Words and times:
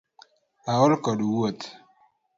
Aol 0.71 0.93
kod 1.03 1.19
wuotho 1.29 1.69